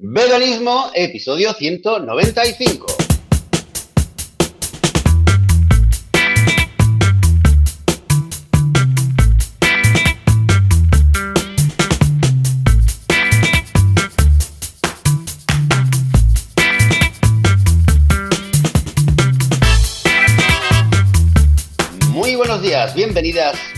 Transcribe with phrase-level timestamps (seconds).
[0.00, 3.07] Veganismo, episodio 195.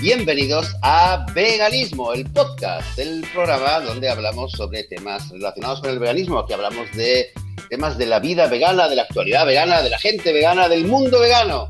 [0.01, 6.39] Bienvenidos a Veganismo, el podcast, el programa donde hablamos sobre temas relacionados con el veganismo.
[6.39, 7.31] Aquí hablamos de
[7.69, 11.21] temas de la vida vegana, de la actualidad vegana, de la gente vegana, del mundo
[11.21, 11.69] vegano.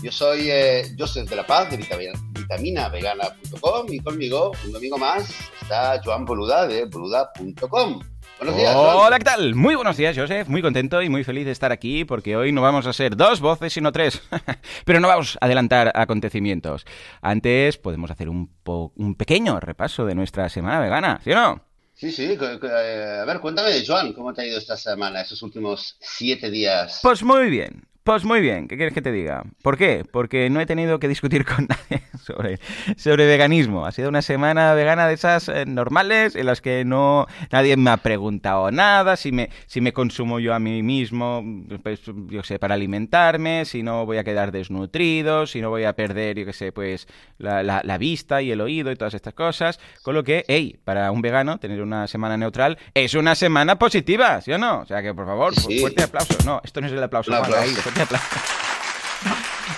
[0.00, 5.28] Yo soy eh, Joseph de la Paz de vitamina, vitaminavegana.com y conmigo, un domingo más,
[5.60, 8.00] está Joan Boluda de boluda.com.
[8.42, 8.74] Buenos días.
[8.74, 8.96] Joan.
[8.96, 9.54] Hola, ¿qué tal?
[9.54, 10.48] Muy buenos días, Joseph.
[10.48, 13.40] Muy contento y muy feliz de estar aquí porque hoy no vamos a ser dos
[13.40, 14.20] voces, sino tres.
[14.84, 16.84] Pero no vamos a adelantar acontecimientos.
[17.20, 21.64] Antes podemos hacer un, po- un pequeño repaso de nuestra semana vegana, ¿sí o no?
[21.94, 25.96] Sí, sí, eh, a ver, cuéntame, Joan, ¿cómo te ha ido esta semana, estos últimos
[26.00, 26.98] siete días?
[27.00, 27.84] Pues muy bien.
[28.04, 29.44] Pues muy bien, ¿qué quieres que te diga?
[29.62, 30.04] ¿Por qué?
[30.10, 32.58] Porque no he tenido que discutir con nadie sobre,
[32.96, 33.86] sobre veganismo.
[33.86, 37.90] Ha sido una semana vegana de esas eh, normales en las que no nadie me
[37.90, 41.44] ha preguntado nada, si me, si me consumo yo a mí mismo,
[41.84, 45.92] pues yo sé, para alimentarme, si no voy a quedar desnutrido, si no voy a
[45.92, 47.06] perder, yo qué sé, pues
[47.38, 49.78] la, la- la vista y el oído y todas estas cosas.
[50.02, 54.40] Con lo que, hey, para un vegano tener una semana neutral es una semana positiva,
[54.40, 54.80] ¿sí o no?
[54.80, 55.78] O sea que, por favor, Sí.
[55.78, 56.34] fuerte aplauso.
[56.44, 57.91] No, esto no es el ahí, aplauso.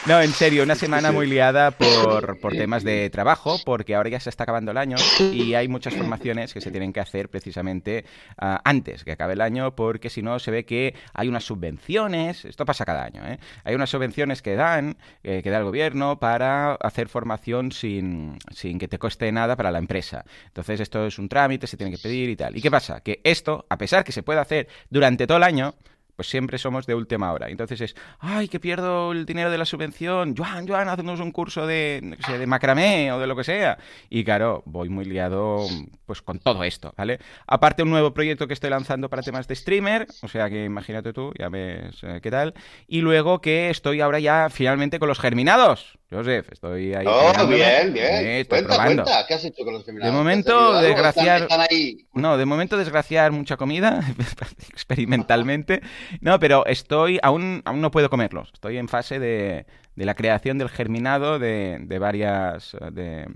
[0.06, 4.20] No, en serio, una semana muy liada por, por temas de trabajo, porque ahora ya
[4.20, 4.96] se está acabando el año
[5.32, 8.04] y hay muchas formaciones que se tienen que hacer precisamente
[8.36, 12.44] ah, antes que acabe el año, porque si no se ve que hay unas subvenciones,
[12.44, 13.38] esto pasa cada año, ¿eh?
[13.64, 18.78] hay unas subvenciones que dan, eh, que da el gobierno para hacer formación sin, sin
[18.78, 20.22] que te cueste nada para la empresa.
[20.48, 22.54] Entonces esto es un trámite, se tiene que pedir y tal.
[22.54, 23.00] ¿Y qué pasa?
[23.00, 25.74] Que esto, a pesar que se puede hacer durante todo el año,
[26.16, 27.48] pues siempre somos de última hora.
[27.48, 30.34] Entonces es, ay, que pierdo el dinero de la subvención.
[30.36, 33.78] Joan, Joan, haznos un curso de, no sé, de macramé o de lo que sea.
[34.10, 35.66] Y claro, voy muy liado
[36.06, 37.18] pues con todo esto, ¿vale?
[37.46, 41.12] Aparte un nuevo proyecto que estoy lanzando para temas de streamer, o sea que imagínate
[41.12, 42.54] tú, ya ves eh, qué tal.
[42.86, 45.98] Y luego que estoy ahora ya finalmente con los germinados.
[46.14, 47.04] Joseph, estoy ahí.
[47.08, 48.26] Oh, bien, bien.
[48.26, 49.02] Estoy cuenta, probando.
[49.04, 49.84] cuenta, ¿qué has hecho con los?
[49.84, 52.06] De momento, desgraciar- ¿Están, están ahí?
[52.14, 54.00] No, de momento desgraciar mucha comida,
[54.70, 55.80] experimentalmente.
[56.20, 58.50] No, pero estoy, aún, aún no puedo comerlos.
[58.52, 59.66] Estoy en fase de,
[59.96, 63.26] de la creación del germinado de, de varias, de-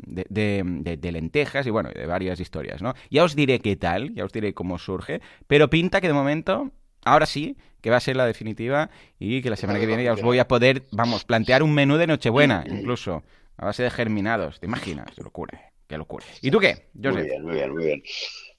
[0.98, 2.94] de lentejas y bueno, de varias historias, ¿no?
[3.10, 6.70] Ya os diré qué tal, ya os diré cómo surge, pero pinta que de momento,
[7.04, 10.12] ahora sí, que va a ser la definitiva y que la semana que viene ya
[10.12, 13.22] os voy a poder, vamos, plantear un menú de Nochebuena, incluso,
[13.56, 14.60] a base de germinados.
[14.60, 15.06] ¿Te imaginas?
[15.14, 16.24] Qué locura, qué locura.
[16.42, 16.88] ¿Y tú qué?
[16.94, 17.26] Muy Joseph?
[17.26, 18.02] bien, muy bien, muy bien.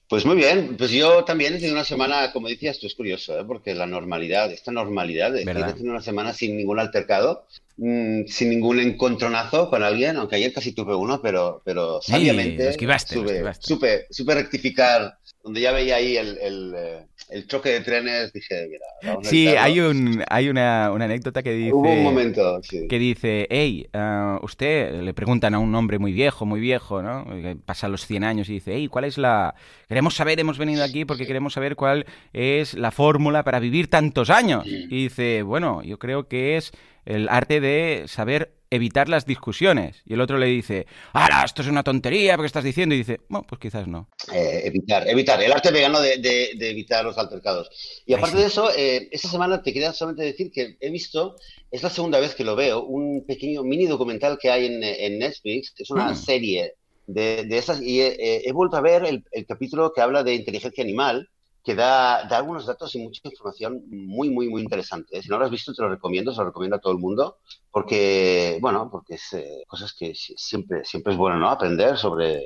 [0.08, 3.38] Pues muy bien, pues yo también he tenido una semana, como decías, esto es curioso,
[3.38, 3.44] ¿eh?
[3.44, 5.70] porque la normalidad, esta normalidad, ¿Verdad?
[5.70, 7.46] he tenido una semana sin ningún altercado,
[7.76, 12.68] mm, sin ningún encontronazo con alguien, aunque ayer casi tuve uno, pero, pero Sí, sabiamente
[12.70, 13.66] esquivaste, supe, esquivaste.
[13.66, 18.66] supe, supe rectificar, donde ya veía ahí el, el, eh, el choque de trenes, dije,
[18.68, 22.86] mira, vamos Sí, hay un hay una, una anécdota que dice Hubo un momento, sí.
[22.88, 27.24] que dice, hey, ah, usted le preguntan a un hombre muy viejo, muy viejo, ¿no?
[27.24, 29.54] Que pasa los 100 años y dice, hey, ¿cuál es la
[29.88, 32.04] queremos saber, hemos venido aquí porque queremos saber cuál
[32.34, 34.66] es la fórmula para vivir tantos años?
[34.66, 36.72] Y dice, bueno, yo creo que es
[37.10, 40.00] el arte de saber evitar las discusiones.
[40.06, 42.36] Y el otro le dice, ¡Hala, esto es una tontería!
[42.36, 42.94] ¿Qué estás diciendo?
[42.94, 44.08] Y dice, bueno, pues quizás no.
[44.32, 47.68] Eh, evitar, evitar, el arte vegano de, de- de evitar los altercados.
[48.06, 48.42] Y aparte sí.
[48.42, 51.34] de eso, eh, esta semana te quería solamente decir que he visto,
[51.70, 55.18] es la segunda vez que lo veo, un pequeño mini documental que hay en, en
[55.18, 56.16] Netflix, es una Mm.
[56.16, 56.74] serie
[57.08, 60.22] de, de esas, y he, eh, he vuelto a ver el, el capítulo que habla
[60.22, 61.28] de inteligencia animal,
[61.62, 65.18] que da, da algunos datos y mucha información muy, muy, muy interesante.
[65.18, 65.22] ¿eh?
[65.22, 67.38] Si no lo has visto, te lo recomiendo, se lo recomiendo a todo el mundo,
[67.70, 71.50] porque, bueno, porque es eh, cosas que si- siempre, siempre es bueno, ¿no?
[71.50, 72.44] Aprender sobre,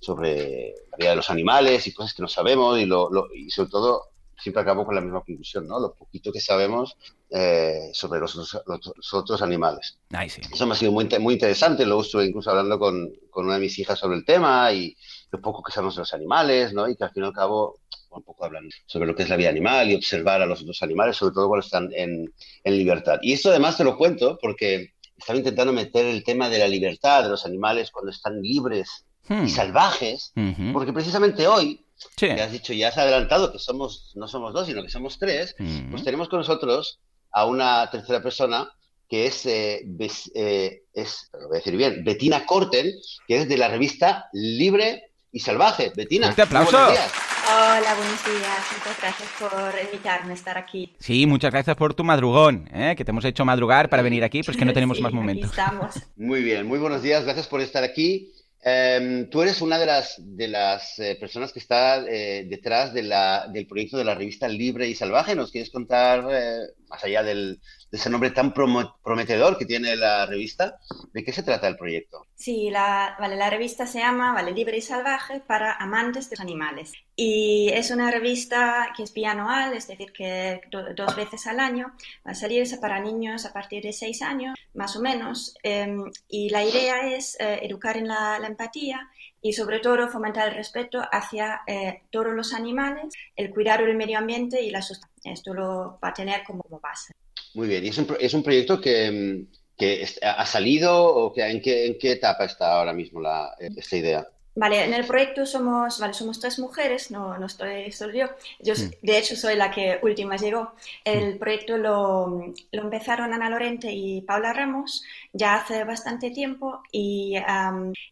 [0.00, 3.50] sobre la vida de los animales y cosas que no sabemos y, lo, lo- y
[3.50, 4.02] sobre todo
[4.38, 5.80] siempre acabo con la misma conclusión, ¿no?
[5.80, 6.96] Lo poquito que sabemos
[7.30, 9.98] eh, sobre los, otros- los- los otros animales.
[10.12, 10.40] Ay, sí.
[10.52, 11.84] Eso me ha sido muy, muy interesante.
[11.86, 14.94] Luego estuve incluso hablando con, con una de mis hijas sobre el tema y
[15.30, 16.88] lo poco que sabemos de los animales, ¿no?
[16.88, 17.80] Y que al fin y al cabo
[18.16, 20.82] un poco hablan sobre lo que es la vida animal y observar a los otros
[20.82, 22.32] animales, sobre todo cuando están en,
[22.64, 23.18] en libertad.
[23.22, 27.22] Y esto además te lo cuento porque estaba intentando meter el tema de la libertad
[27.22, 29.44] de los animales cuando están libres Hmm.
[29.44, 30.72] y salvajes, Ujú.
[30.72, 31.84] porque precisamente hoy,
[32.16, 32.28] Sí.
[32.28, 35.56] ya has dicho, ya has adelantado que somos, no somos dos, sino que somos tres,
[35.58, 35.90] Ujú.
[35.90, 37.00] pues tenemos con nosotros
[37.32, 38.70] a una tercera persona
[39.08, 42.92] que es, eh, Bes- eh, es lo voy a decir bien, Bettina Corten,
[43.26, 45.90] que es de la revista Libre y Salvaje.
[45.96, 46.76] Bettina, Fuerte muy aplauso.
[46.76, 47.35] buenos días.
[47.48, 48.58] Hola, buenos días.
[48.72, 50.92] Muchas gracias por invitarme a estar aquí.
[50.98, 52.94] Sí, muchas gracias por tu madrugón, ¿eh?
[52.96, 55.52] que te hemos hecho madrugar para venir aquí, pues que no tenemos más momentos.
[55.52, 55.94] Aquí estamos.
[56.16, 57.24] Muy bien, muy buenos días.
[57.24, 58.32] Gracias por estar aquí.
[58.68, 63.04] Em, tú eres una de las, de las eh, personas que está eh, detrás de
[63.04, 65.36] la, del proyecto de la revista Libre y Salvaje.
[65.36, 67.60] ¿Nos quieres contar, eh, más allá del,
[67.96, 70.78] ese nombre tan prometedor que tiene la revista,
[71.12, 72.26] de qué se trata el proyecto?
[72.34, 76.40] Sí, la, vale, la revista se llama vale, Libre y Salvaje para amantes de los
[76.40, 76.92] animales.
[77.14, 81.92] Y es una revista que es bianual, es decir, que dos veces al año
[82.26, 85.54] va a salir para niños a partir de seis años, más o menos.
[85.62, 89.08] Em, y la idea es educar en la, empatía
[89.42, 94.18] y sobre todo fomentar el respeto hacia eh, todos los animales, el cuidado del medio
[94.18, 95.32] ambiente y la sustentabilidad.
[95.32, 97.12] Esto lo va a tener como base.
[97.56, 99.46] Muy bien, y es un, es un proyecto que,
[99.78, 103.96] que, ha salido o que, ¿en, qué, en qué etapa está ahora mismo la, esta
[103.96, 104.28] idea?
[104.58, 108.26] Vale, en el proyecto somos, vale, somos tres mujeres, no, no estoy solo yo.
[108.58, 108.90] yo mm.
[109.02, 110.72] De hecho, soy la que última llegó.
[111.04, 111.38] El mm.
[111.38, 115.04] proyecto lo, lo, empezaron Ana Lorente y Paula Ramos
[115.34, 117.36] ya hace bastante tiempo y,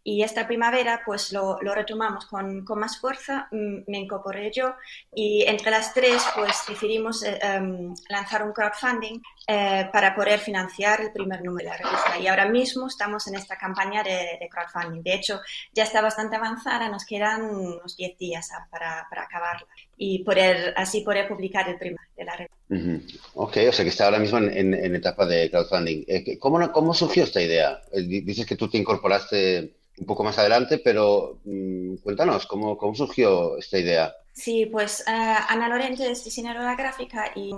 [0.02, 3.49] y esta primavera pues lo, lo retomamos con, con, más fuerza.
[3.50, 4.75] Mm, me incorporé yo
[5.14, 11.02] y entre las tres pues decidimos eh, em, lanzar un crowdfunding eh, para poder financiar
[11.02, 12.19] el primer número de la revista.
[12.19, 15.02] Y ahora mismo estamos en esta campaña de, de crowdfunding.
[15.02, 15.41] De hecho,
[15.73, 21.02] ya está bastante avanzada, nos quedan unos 10 días para, para, acabarla y poder, así
[21.02, 23.14] poder publicar el primer de la revista.
[23.35, 26.05] Ok, o sea que está ahora mismo en, en, etapa de crowdfunding.
[26.08, 27.81] Eh, ¿Cómo, ¿Cómo surgió esta idea?
[27.93, 32.94] Eh, dices que tú te incorporaste un poco más adelante, pero mm, cuéntanos, ¿cómo, ¿cómo
[32.94, 34.14] surgió esta idea?
[34.32, 35.11] Sí, pues uh,
[35.49, 37.52] Ana Lorente es diseñadora gráfica y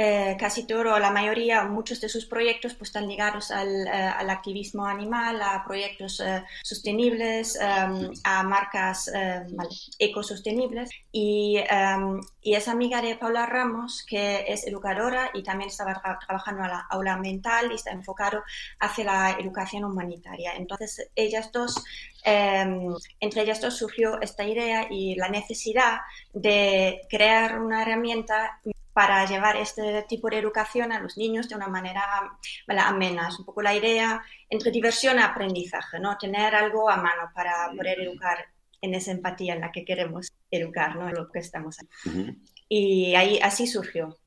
[0.00, 4.30] eh, casi todo, la mayoría, muchos de sus proyectos pues, están ligados al, eh, al
[4.30, 9.10] activismo animal, a proyectos eh, sostenibles, em, a marcas
[9.98, 10.90] ecosostenibles.
[11.10, 16.62] Y, em, y, es amiga de Paula Ramos, que es educadora y también estaba trabajando
[16.62, 18.44] en la aula mental y está enfocado
[18.78, 20.52] hacia la educación humanitaria.
[20.54, 21.82] Entonces, ellas dos
[22.22, 26.00] em, entre ellas dos surgió esta idea y la necesidad
[26.32, 28.60] de crear una herramienta
[28.98, 32.02] para llevar este tipo de educación a los niños de una manera
[32.66, 33.28] amena.
[33.28, 36.18] Es un poco la idea entre diversión y aprendizaje, ¿no?
[36.18, 38.44] Tener algo a mano para poder educar
[38.80, 41.08] en esa empatía en la que queremos educar, ¿no?
[41.08, 42.40] En lo que estamos haciendo.
[42.68, 44.18] Y ahí así surgió.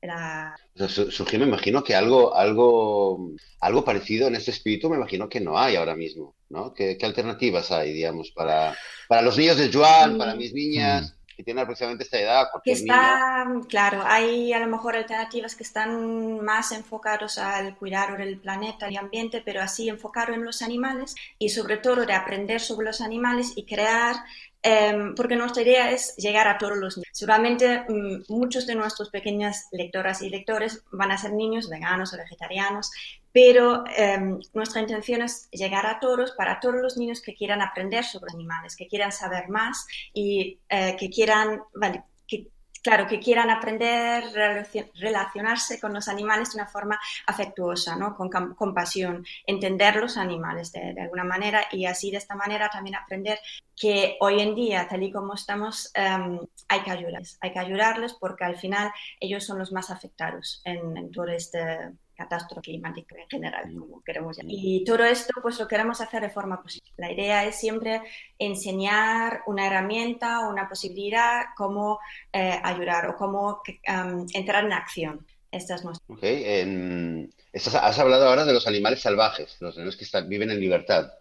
[0.88, 5.58] surgió, me imagino que algo, algo, algo parecido en este espíritu, me imagino que no
[5.58, 6.72] hay ahora mismo, ¿no?
[6.72, 8.74] ¿Qué, alternativas hay, digamos, para,
[9.06, 11.14] para los niños de Joan, para mis niñas?
[11.42, 12.46] Que tiene aproximadamente esta edad.
[12.62, 18.38] Que está, claro, hay a lo mejor alternativas que están más enfocados al cuidado del
[18.38, 22.86] planeta y ambiente, pero así enfocado en los animales y sobre todo de aprender sobre
[22.86, 24.16] los animales y crear
[24.64, 27.08] Em, porque nuestra idea es llegar a todos los niños.
[27.12, 32.16] Seguramente mm, muchos de nuestros pequeñas lectoras y lectores van a ser niños veganos o
[32.16, 32.92] vegetarianos,
[33.32, 38.04] pero em, nuestra intención es llegar a todos, para todos los niños que quieran aprender
[38.04, 42.04] sobre animales, que quieran saber más y eh, que quieran, vale,
[42.82, 44.24] claro, que quieran aprender
[44.94, 48.16] relacionarse con los animales de una forma afectuosa, ¿no?
[48.16, 53.38] con compasión, entender los animales de, alguna manera y así de esta manera también aprender
[53.76, 58.14] que hoy en día, tal y como estamos, em, hay que ayudarles, hay que ayudarles
[58.14, 61.92] porque al final ellos son los más afectados en, en todo este
[62.22, 64.52] catástrofe climática en general, como queremos llamar.
[64.54, 66.90] Y todo esto pues lo queremos hacer de forma posible.
[66.96, 68.02] La idea es siempre
[68.38, 71.98] enseñar una herramienta o una posibilidad cómo
[72.32, 75.26] eh, ayudar o cómo um, entrar en acción.
[75.50, 76.14] Esta es nuestra.
[76.14, 76.24] Ok,
[77.74, 81.12] has hablado ahora de los animales salvajes, los animales que están, viven en libertad.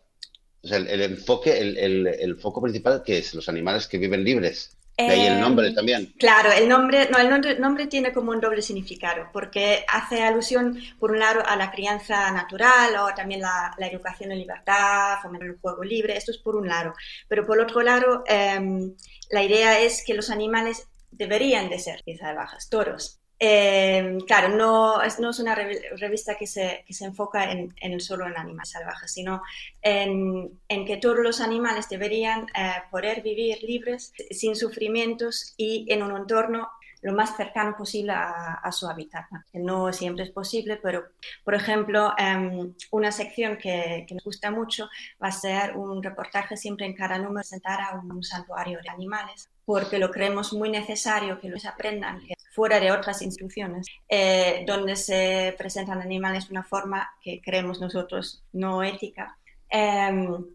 [0.63, 4.24] O sea, el, enfoque, el, el, el, foco principal que es los animales que viven
[4.24, 4.77] libres.
[5.10, 6.13] El nombre también.
[6.17, 11.12] Claro, el nombre, no, el nombre, tiene como un doble significado, porque hace alusión, por
[11.12, 15.84] un lado, a la crianza natural o también la, educación en libertad, fomentar el juego
[15.84, 16.93] libre, esto es por un lado.
[17.27, 18.96] Pero por otro lado, em,
[19.29, 23.20] la idea es que los animales deberían de ser salvajes, toros.
[23.43, 28.00] Eh, claro, no es, no es una revista que se, que se enfoca en, en,
[28.00, 29.41] solo en animales salvajes, sino
[29.81, 36.03] en, en que todos los animales deberían eh, poder vivir libres, sin sufrimientos y en
[36.03, 36.69] un entorno
[37.01, 39.25] lo más cercano posible a, su hábitat.
[39.53, 41.05] No siempre es posible, pero,
[41.43, 44.88] por ejemplo, em, una sección que, que, nos gusta mucho
[45.21, 49.50] va a ser un reportaje siempre en cada número presentar a un, santuario de animales,
[49.65, 54.96] porque lo creemos muy necesario que los aprendan que fuera de otras instituciones, eh, donde
[54.96, 59.38] se presentan animales de una forma que creemos nosotros no ética.
[59.70, 60.46] Em,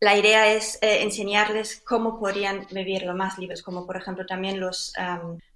[0.00, 4.58] la idea es eh, enseñarles cómo podrían vivir lo más libres, como por ejemplo también
[4.60, 4.92] los,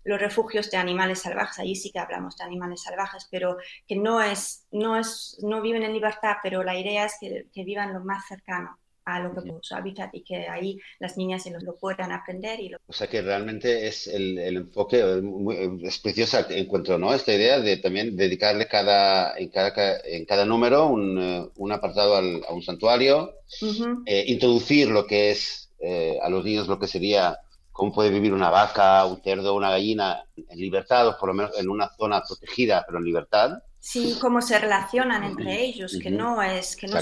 [0.05, 1.59] los refugios de animales salvajes.
[1.59, 5.83] Allí sí que hablamos de animales salvajes, pero que no, es, no, es, no viven
[5.83, 9.53] en libertad, pero la idea es que, que vivan lo más cercano a lo que
[9.63, 12.61] su hábitat y que ahí las niñas se lo, puedan aprender.
[12.61, 15.03] Y O sea que realmente es el, enfoque,
[15.83, 17.15] es preciosa, encuentro, ¿no?
[17.15, 19.73] Esta idea de también dedicarle cada, en, cada,
[20.05, 23.35] en cada número un, eh, un apartado a un santuario,
[24.07, 27.39] eh, introducir lo que es eh, a los niños lo que sería
[27.71, 31.57] cómo puede vivir una vaca, un cerdo, una gallina en libertad, o por lo menos
[31.57, 33.63] en una zona protegida, pero en libertad.
[33.91, 36.99] Sí, cómo se relacionan entre ellos, que no es, que, no,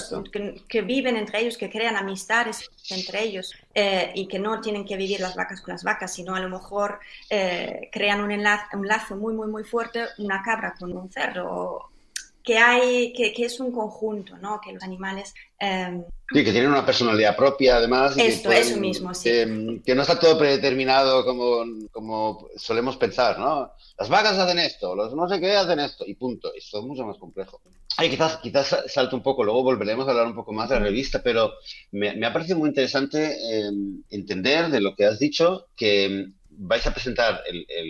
[0.68, 4.96] que, viven entre ellos, que crean amistades entre ellos eh, y que no tienen que
[4.96, 8.86] vivir las vacas con las vacas, sino a lo mejor eh, crean un, enlace, un
[8.86, 11.90] lazo muy, muy, muy fuerte, una cabra con un cerdo,
[12.46, 14.60] que hay, que, que, es un conjunto, ¿no?
[14.64, 15.34] Que los animales...
[15.58, 18.16] Em, sí, que tienen una personalidad propia, además.
[18.16, 19.30] Esto, eso mismo, sí.
[19.84, 23.72] Que, no está todo predeterminado como, como solemos pensar, ¿no?
[23.98, 26.54] Las vacas hacen esto, los no sé qué hacen esto, y punto.
[26.54, 27.60] Esto es mucho más complejo.
[27.96, 30.82] Ay, quizás, quizás salto un poco, luego volveremos a hablar un poco más de la
[30.82, 31.54] revista, pero
[31.90, 36.86] me, me ha parecido muy interesante em, entender de lo que has dicho, que vais
[36.86, 37.42] a presentar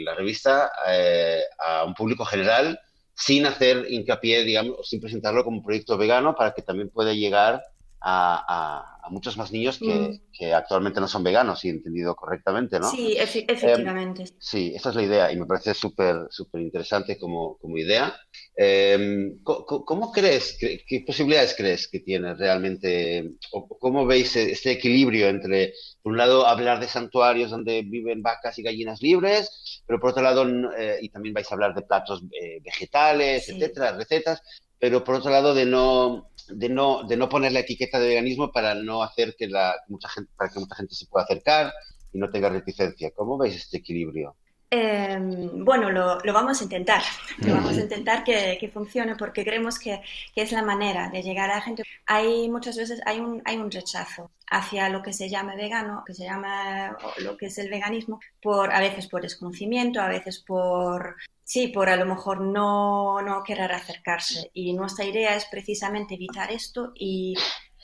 [0.02, 2.80] la revista eh, a un público general
[3.16, 7.62] sin hacer hincapié, digamos, sin presentarlo como un proyecto vegano para que también pueda llegar
[8.00, 10.16] a, muchos más niños mm.
[10.32, 12.90] que, actualmente no son veganos, si he entendido correctamente, ¿no?
[12.90, 14.24] Sí, efectivamente.
[14.38, 18.14] sí, esa es la idea y me parece súper súper interesante como, como idea.
[18.56, 25.74] Em, ¿cómo, crees, qué, posibilidades crees que tiene realmente, o cómo veis este equilibrio entre,
[26.02, 30.22] por un lado, hablar de santuarios donde viven vacas y gallinas libres, pero por otro
[30.22, 30.46] lado,
[30.76, 34.42] eh, y también vais a hablar de platos eh, vegetales, etcétera, recetas,
[34.78, 38.52] pero por otro lado, de no, de no, de no poner la etiqueta de veganismo
[38.52, 41.72] para no hacer que la, mucha gente, para que mucha gente se pueda acercar
[42.12, 43.10] y no tenga reticencia.
[43.12, 44.36] ¿Cómo veis este equilibrio?
[44.68, 47.00] Em, bueno, lo, vamos a intentar,
[47.38, 50.00] lo vamos a intentar que, que funcione porque creemos que,
[50.34, 51.84] que, es la manera de llegar a la gente.
[52.04, 56.14] Hay muchas veces hay un, hay un rechazo hacia lo que se llama vegano, que
[56.14, 61.14] se llama lo que es el veganismo, por, a veces por desconocimiento, a veces por,
[61.46, 64.50] sí, por a lo mejor no, no querer acercarse.
[64.52, 67.36] Y nuestra idea es precisamente evitar esto y,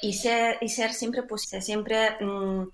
[0.03, 2.65] y, ser, y ser siempre, pues, siempre mm,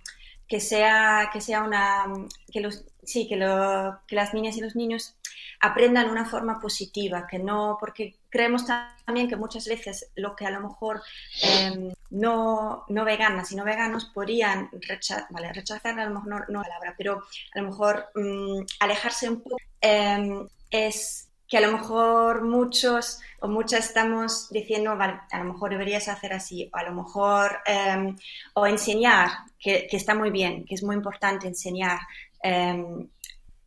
[0.48, 2.06] que, sea, que sea una,
[2.50, 5.16] que los sí, que, lo, que las niñas y los niños
[5.60, 10.50] aprendan una forma positiva, que no, porque creemos también que muchas veces lo que a
[10.50, 11.02] lo mejor
[11.42, 16.38] em, no, no veganas y no veganos podrían rechazar, vale, rechazar a lo mejor no,
[16.48, 17.24] no palabra, pero
[17.54, 23.48] a lo mejor mm, alejarse un poco em, es que a lo mejor muchos o
[23.48, 28.16] muchas estamos diciendo, vale, a lo mejor deberías hacer así, o a lo mejor, em,
[28.54, 32.00] o enseñar, que, que, está muy bien, que es muy importante enseñar
[32.42, 33.08] Em,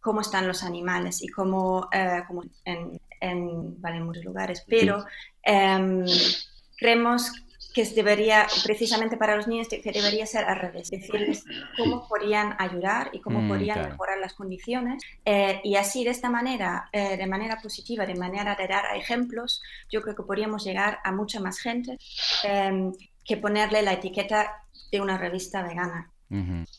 [0.01, 2.23] cómo están los animales y cómo, eh,
[2.65, 5.05] en, en, muchos lugares, pero
[5.43, 6.03] em,
[6.77, 7.31] creemos
[7.73, 11.43] que debería, precisamente para los niños, que debería ser al revés, decirles
[11.77, 15.01] cómo podrían ayudar y cómo mm, podrían mejorar las condiciones.
[15.23, 19.61] Eh, y así, de esta manera, eh, de manera positiva, de manera de dar ejemplos,
[19.89, 21.97] yo creo que podríamos llegar a mucha más gente
[22.43, 22.91] em,
[23.23, 26.10] que ponerle la etiqueta de una revista vegana.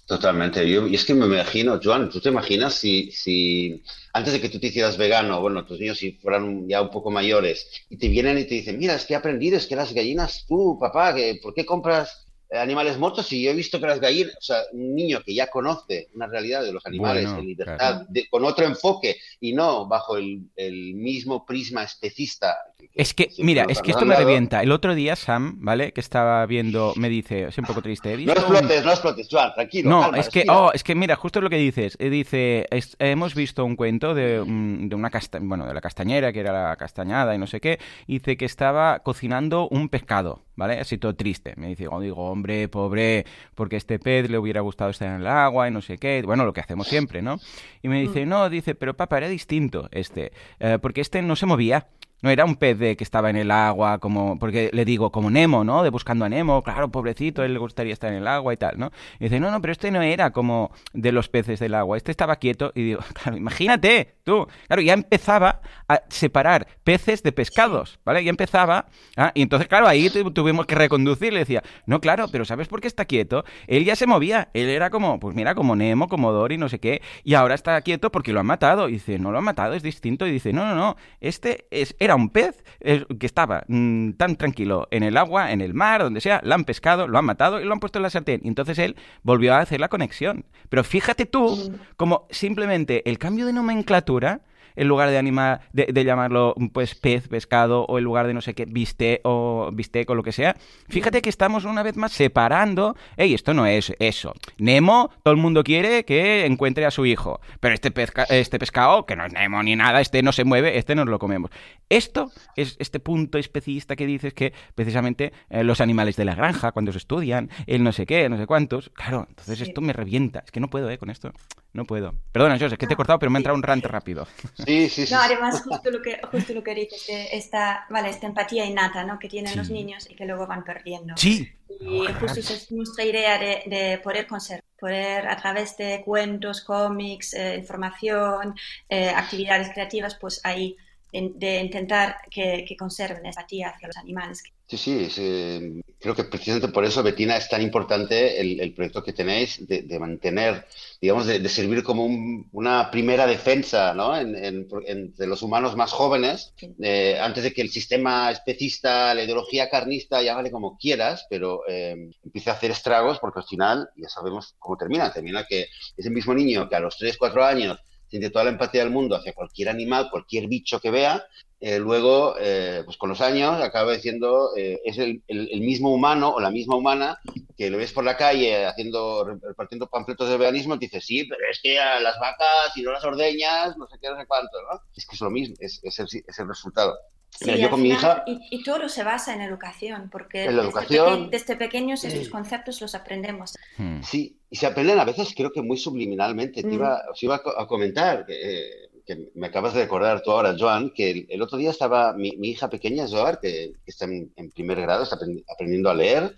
[0.07, 0.69] Totalmente.
[0.69, 3.83] Yo, y es que me imagino, Joan, ¿tú te imaginas si, si
[4.13, 7.11] antes de que tú te hicieras vegano, bueno, tus niños si fueran ya un poco
[7.11, 9.93] mayores, y te vienen y te dicen, mira, es que he aprendido, es que las
[9.93, 12.27] gallinas, tú, papá, ¿por qué compras
[12.61, 15.49] animales muertos y yo he visto que las gallinas, o sea, un niño que ya
[15.49, 20.51] conoce una realidad de los animales en libertad, con otro enfoque y no bajo el,
[20.95, 22.57] mismo prisma especista.
[22.95, 24.63] Es que, mira, es que esto me revienta.
[24.63, 25.93] El otro día Sam, ¿vale?
[25.93, 28.17] Que estaba viendo, me dice, es un poco triste.
[28.17, 29.91] no explotes, no explotes, Joan, tranquilo.
[29.91, 31.97] No, es que, oh, es que mira, justo lo que dices.
[31.99, 32.67] Eh, dice,
[32.99, 36.69] hemos visto un cuento de, mm, de una casta bueno, de la castañera, que era
[36.69, 40.41] la castañada y no sé qué, dice que estaba cocinando un pescado.
[40.57, 40.79] ¿vale?
[40.79, 41.55] Así todo triste.
[41.57, 43.25] Me dice, oh, digo, hombre, pobre,
[43.55, 46.23] porque este pez le hubiera gustado estar en el agua y no sé qué.
[46.25, 47.39] Bueno, lo que hacemos siempre, ¿no?
[47.83, 48.29] Y me dice, mm.
[48.29, 51.89] no, dice, pero papá, era distinto este, eh, porque este no se movía.
[52.23, 55.31] No era un pez de que estaba en el agua, como, porque le digo, como
[55.31, 55.83] Nemo, ¿no?
[55.83, 58.79] De buscando a Nemo, claro, pobrecito, él le gustaría estar en el agua y tal,
[58.79, 58.91] ¿no?
[59.19, 62.11] Y dice, no, no, pero este no era como de los peces del agua, este
[62.11, 65.61] estaba quieto y digo, claro, imagínate, tú, claro, ya empezaba
[65.93, 68.23] a separar peces de pescados, ¿vale?
[68.23, 69.33] Y empezaba, ¿ah?
[69.35, 72.89] y entonces, claro, ahí tuvimos que reconducir, le decía, no, claro, pero ¿sabes por qué
[72.89, 73.45] está quieto?
[73.67, 76.79] Él ya se movía, él era como, pues mira, como Nemo, como Dory, no sé
[76.79, 78.89] qué, y ahora está quieto porque lo han matado.
[78.89, 80.27] Y dice, no lo han matado, es distinto.
[80.27, 84.89] Y dice, no, no, no, este es, era un pez que estaba mm, tan tranquilo
[84.91, 87.65] en el agua, en el mar, donde sea, lo han pescado, lo han matado y
[87.65, 88.41] lo han puesto en la sartén.
[88.45, 90.45] Y entonces él volvió a hacer la conexión.
[90.69, 94.41] Pero fíjate tú, como simplemente el cambio de nomenclatura
[94.77, 98.55] en lugar de animar, de, llamarlo pues pez, pescado, o en lugar de no sé
[98.55, 100.57] qué, viste o bistec o lo que sea.
[100.89, 104.35] Fíjate que estamos una vez más separando, hey, esto no es eso.
[104.59, 107.93] Nemo, todo el mundo quiere que encuentre a su hijo, pero este,
[108.31, 111.19] este pescado, que no es Nemo ni nada, este no se mueve, este nos lo
[111.19, 111.51] comemos.
[111.89, 116.73] Esto es este punto especista que dices que precisamente eh, los animales de la granja,
[116.73, 120.41] cuando se estudian, el no sé qué, no sé cuántos, claro, entonces esto me revienta,
[120.45, 120.99] es que no puedo, ¿eh?
[120.99, 121.33] Con esto.
[121.73, 122.15] No puedo.
[122.33, 124.27] Perdona, José, que te he cortado, pero me ha entrado un rant rápido.
[124.67, 125.15] Sí, sí, sí.
[125.15, 129.19] No, además, justo lo que, justo lo que dices, esta, vale, esta empatía innata ¿no?
[129.19, 131.15] que tienen los niños y que luego van perdiendo.
[131.17, 131.51] Sí.
[131.81, 136.61] Y justo esa es nuestra idea de, de, poder conservar, poder a través de cuentos,
[136.61, 138.55] cómics, eh, información,
[138.89, 140.77] eh, actividades creativas, pues ahí
[141.13, 144.43] de intentar que, que conserven esa empatía hacia los animales.
[144.73, 149.13] Sí, sí, eh, creo que precisamente por eso, Betina, es tan importante el, proyecto que
[149.13, 150.67] tenéis de, mantener,
[150.99, 152.07] digamos, de, servir como
[152.53, 154.17] una primera defensa ¿no?
[154.17, 160.23] entre los humanos más jóvenes, eh, antes de que el sistema especista, la ideología carnista,
[160.23, 164.79] llámale como quieras, pero eh, empiece a hacer estragos, porque al final ya sabemos cómo
[164.79, 165.13] termina.
[165.13, 165.67] Termina que
[165.99, 167.79] ese mismo niño que a los 3, 4 años
[168.13, 171.25] siente toda la empatía del mundo hacia cualquier animal, cualquier bicho que vea,
[171.61, 175.23] eh, luego, eh, pues con los años, acaba diciendo, eh, es el,
[175.63, 177.19] mismo humano o la misma humana
[177.57, 181.41] que lo ves por la calle haciendo, repartiendo panfletos de veganismo, y dice, sí, pero
[181.51, 184.79] es que las vacas, y no las ordeñas, no sé qué, no sé cuánto, ¿no?
[184.95, 186.99] Es que es lo mismo, es, el, es el resultado.
[187.41, 188.25] Yo con mi hija...
[188.27, 192.95] Y, todo se basa en educación, porque en la educación, desde, pequeños estos conceptos los
[192.95, 193.55] aprendemos.
[193.77, 194.03] Hmm.
[194.03, 196.63] Sí, y se aprenden a veces creo que muy subliminalmente.
[196.63, 196.75] Te mm.
[196.75, 201.27] iba, os iba a comentar que que me acabas de recordar tú ahora, Joan, que
[201.29, 205.91] el, otro día estaba mi, hija pequeña, Joan, que, está en, primer grado, está aprendiendo
[205.91, 206.35] a leer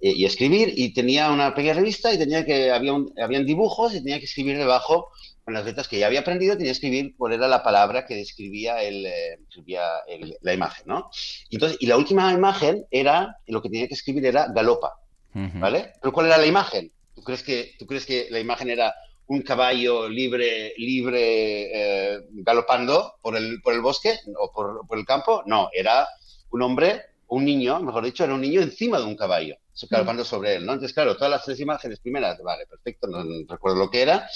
[0.00, 3.98] eh, y, escribir, y tenía una pequeña revista y tenía que, había habían dibujos y
[3.98, 5.08] tenía que escribir debajo
[5.50, 8.14] con las letras que ya había aprendido, tenía que escribir cuál era la palabra que
[8.14, 9.38] describía, el, eh,
[10.42, 11.10] la imagen, ¿no?
[11.48, 14.94] Y, entonces, y la última imagen era, lo que tenía que escribir era galopa,
[15.34, 15.92] ¿vale?
[16.00, 16.92] Pero ¿cuál era la imagen?
[17.16, 18.94] ¿Tú crees que, tú crees que la imagen era
[19.26, 25.04] un caballo libre, libre eh, galopando por el, por el bosque o por, por, el
[25.04, 25.42] campo.
[25.46, 26.06] No, era
[26.50, 29.56] un hombre, un niño, mejor dicho, era un niño encima de un caballo,
[29.90, 30.66] galopando sobre él.
[30.66, 30.74] ¿no?
[30.74, 34.28] Entonces, claro, todas las tres imágenes primeras, vale, perfecto, no recuerdo lo que era,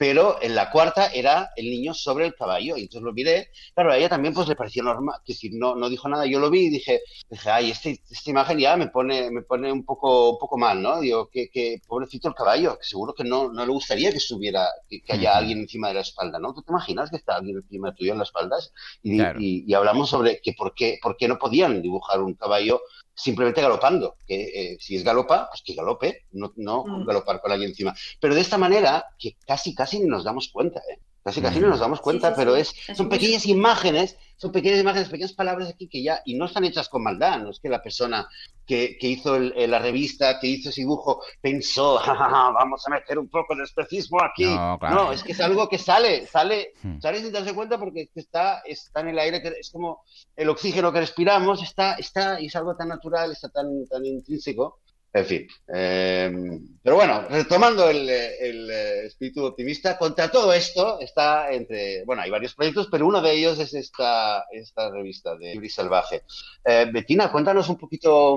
[0.00, 3.92] pero en la cuarta era el niño sobre el caballo, y entonces lo miré, claro,
[3.92, 6.48] a ella también pues le pareció normal, que si no, no dijo nada, yo lo
[6.48, 10.30] vi y dije, dije ay, este, esta imagen ya me pone, me pone un poco,
[10.30, 11.00] un poco mal, ¿no?
[11.00, 14.68] Digo, que, que pobrecito el caballo, que seguro que no, no le gustaría que estuviera,
[14.88, 16.54] que, haya alguien encima de la espalda, ¿no?
[16.54, 18.56] ¿Tú te imaginas que está alguien encima tuyo en la espalda?
[19.02, 22.80] Y, y, y, hablamos sobre que por qué, por qué no podían dibujar un caballo
[23.14, 24.16] simplemente galopando.
[24.26, 27.06] Que eh, si es galopa, pues que galope, no, no mm.
[27.06, 27.94] galopar con alguien encima.
[28.20, 31.00] Pero de esta manera, que casi, casi ni nos damos cuenta, ¿eh?
[31.22, 35.34] Casi casi no nos damos cuenta, pero es son pequeñas imágenes, son pequeñas imágenes, pequeñas
[35.34, 38.26] palabras aquí que ya, y no están hechas con maldad, no es que la persona
[38.64, 43.54] que, que hizo la revista, que hizo ese dibujo, pensó, vamos a meter un poco
[43.54, 44.46] de especismo aquí.
[44.46, 47.00] No, es que es algo que sale, sale, hmm.
[47.00, 50.02] sale sin darse cuenta porque está, está en el aire, que es como
[50.34, 54.78] el oxígeno que respiramos, está, está, y es algo tan natural, está tan, tan intrínseco
[55.12, 55.48] en fin.
[55.66, 62.04] Em, pero bueno, retomando el, eh, espíritu optimista, contra todo esto está entre.
[62.04, 66.22] Bueno, hay varios proyectos, pero uno de ellos es esta, esta revista de Yuri Salvaje.
[66.64, 68.36] Eh, Betina, cuéntanos un poquito.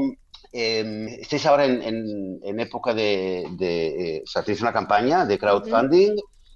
[0.52, 6.16] Eh, estáis ahora en, en, época de, de, O sea, tenéis una campaña de crowdfunding.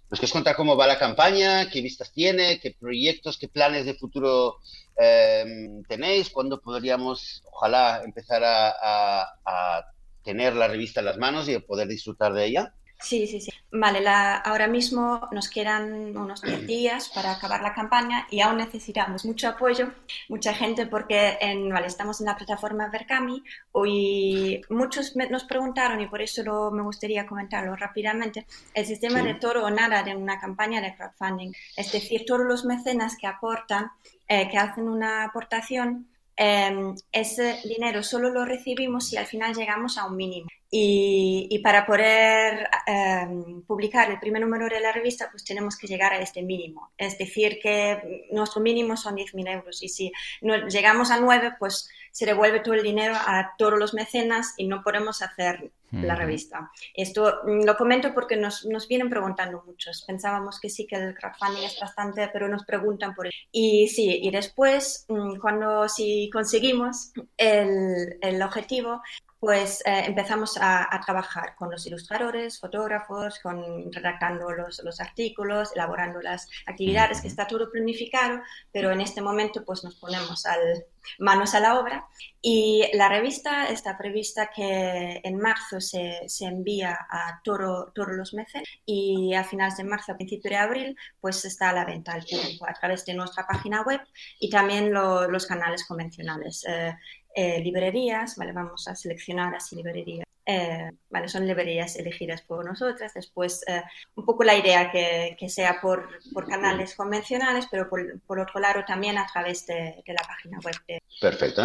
[0.09, 1.69] ¿Nos quieres contar cómo va la campaña?
[1.69, 2.59] ¿Qué vistas tiene?
[2.59, 4.57] ¿Qué proyectos, qué planes de futuro
[4.97, 6.29] em, tenéis?
[6.29, 9.83] ¿Cuándo podríamos, ojalá, empezar a
[10.27, 12.73] tener la revista en las manos y poder disfrutar de ella?
[12.99, 13.51] Sí, sí, sí.
[13.71, 18.57] Vale, la, ahora mismo nos quedan unos 10 días para acabar la campaña y aún
[18.57, 19.93] necesitamos mucho apoyo,
[20.27, 23.41] mucha gente, porque en, vale, estamos en la plataforma Verkami
[23.85, 29.35] y muchos nos preguntaron, y por eso lo, me gustaría comentarlo rápidamente, el sistema de
[29.35, 31.53] todo o nada de una campaña de crowdfunding.
[31.77, 33.91] Es decir, todos los mecenas que aportan,
[34.27, 36.07] eh, que hacen una aportación,
[36.39, 40.47] Em, ese dinero solo lo recibimos si al final llegamos a un mínimo.
[40.69, 46.13] Y, para poder em, publicar el primer número de la revista, pues tenemos que llegar
[46.13, 46.91] a este mínimo.
[46.97, 49.81] Es decir, que nuestro mínimo son 10.000 euros.
[49.81, 53.93] Y si no llegamos a 9, pues se devuelve todo el dinero a todos los
[53.93, 56.69] mecenas y no podemos hacer la revista.
[56.93, 60.03] Esto mm, lo comento porque nos, nos, vienen preguntando muchos.
[60.05, 63.37] Pensábamos que sí, que el crowdfunding es bastante, pero nos preguntan por eso.
[63.51, 69.01] Y sí, y después, mm, cuando si conseguimos el, el objetivo,
[69.39, 76.21] pues eh, empezamos a, trabajar con los ilustradores, fotógrafos, con, redactando los, los artículos, elaborando
[76.21, 80.85] las actividades, que está todo planificado, pero en este momento pues nos ponemos al,
[81.19, 82.05] manos a la obra.
[82.41, 88.63] Y la revista está prevista que en marzo se, se envía a todos los meses
[88.85, 92.25] y a finales de marzo, a principios de abril, pues está a la venta al
[92.25, 94.01] público a través de nuestra página web
[94.39, 96.65] y también los canales convencionales.
[96.67, 96.95] Eh,
[97.39, 98.51] eh, librerías, ¿vale?
[98.51, 100.25] Vamos a seleccionar así librerías.
[100.43, 101.27] Eh, ¿vale?
[101.27, 103.13] Son librerías elegidas por nosotras.
[103.13, 103.83] Después, eh,
[104.15, 108.59] un poco la idea que, que sea por, por, canales convencionales, pero por, por, otro
[108.59, 111.01] lado también a través de, de la página web.
[111.21, 111.61] Perfecto.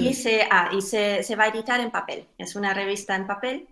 [0.00, 2.26] Y, se, ah, y se, se, va a editar en papel.
[2.38, 3.68] Es una revista en papel.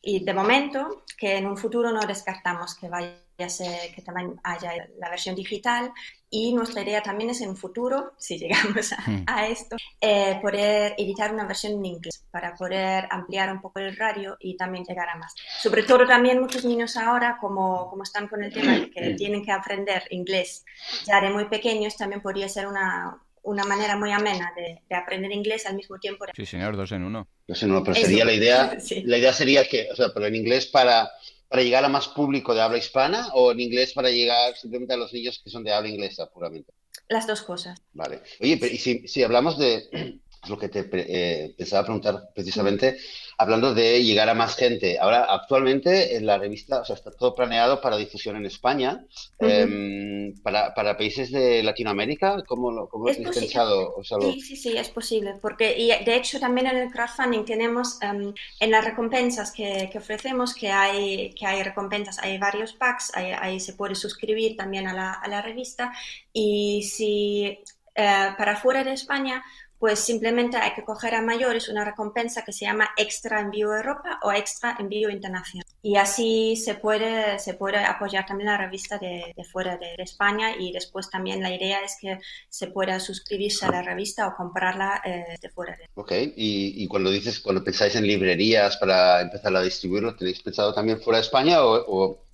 [0.00, 5.10] y de momento, que en un futuro no descartamos que vaya que también haya la
[5.10, 5.92] versión digital
[6.34, 9.24] y nuestra idea también es en futuro, si llegamos a, hmm.
[9.50, 14.36] esto, eh, poder editar una versión en inglés para poder ampliar un poco el radio
[14.40, 15.32] y también llegar a más.
[15.62, 19.44] Sobre todo también muchos niños ahora, como, como están con el tema de que tienen
[19.44, 20.64] que aprender inglés
[21.04, 25.66] ya de muy pequeños, también podría ser una, una manera muy amena de, aprender inglés
[25.66, 26.24] al mismo tiempo.
[26.34, 27.28] Sí, señor, dos en uno.
[27.46, 30.34] Dos en uno, pero sería la idea, la idea sería que, o sea, pero en
[30.34, 31.12] inglés para
[31.54, 34.96] para llegar a más público de habla hispana o en inglés para llegar simplemente a
[34.96, 36.72] los niños que son de habla inglesa puramente?
[37.08, 37.80] Las dos cosas.
[37.92, 38.22] Vale.
[38.40, 42.96] Oye, y si, si hablamos de lo que te eh, pensaba preguntar precisamente,
[43.38, 44.98] hablando de llegar a más gente.
[44.98, 49.04] Ahora, actualmente en la revista, o sea, está todo planeado para difusión en España.
[49.38, 53.94] Em, para, para, países de Latinoamérica, ¿cómo lo, cómo es pensado?
[54.02, 55.34] Sí, sí, sí, es posible.
[55.40, 59.98] Porque, y de hecho, también en el crowdfunding tenemos em, en las recompensas que, que,
[59.98, 64.92] ofrecemos que hay, que hay recompensas, hay varios packs, ahí, se puede suscribir también a
[64.92, 65.92] la, a la revista.
[66.32, 67.58] Y si
[67.96, 69.44] eh, para fuera de España,
[69.84, 74.18] pues simplemente hay que coger a mayores una recompensa que se llama Extra Envío Europa
[74.22, 75.66] o Extra Envío Internacional.
[75.82, 80.72] Y así se puede, se puede apoyar también la revista de, fuera de, España y
[80.72, 82.18] después también la idea es que
[82.48, 85.76] se pueda suscribirse a la revista o comprarla eh, de fuera.
[85.76, 85.84] De...
[85.96, 91.02] Ok, y, cuando dices, cuando pensáis en librerías para empezar a distribuirlo, ¿tenéis pensado también
[91.02, 92.24] fuera de España o,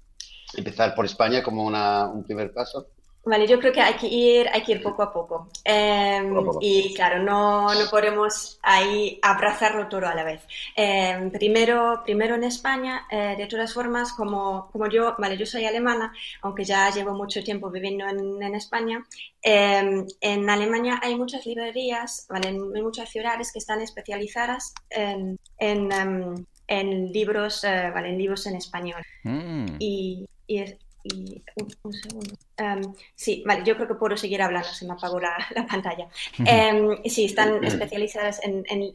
[0.54, 2.90] empezar por España como un primer paso?
[3.22, 5.48] Vale, yo creo que hay que ir, hay que ir poco a poco.
[5.62, 10.42] Em, y claro, no, no podemos ahí abrazarlo todo a la vez.
[10.74, 15.66] Em, primero, primero en España, eh, de todas formas, como, como yo, vale, yo soy
[15.66, 19.04] alemana, aunque ya llevo mucho tiempo viviendo en, en España,
[19.42, 26.46] em, en Alemania hay muchas librerías, vale, en, muchas ciudades que están especializadas en, en,
[26.68, 29.02] en libros, eh, vale, en libros en español.
[29.24, 29.76] Mm.
[29.78, 30.64] Y, y
[31.04, 31.42] y
[31.82, 32.34] un, segundo.
[32.56, 32.82] Em,
[33.14, 36.08] sí, vale, yo creo que puedo seguir hablando, se me apagó la, la pantalla.
[36.38, 38.94] Um, sí, están especializadas en, en,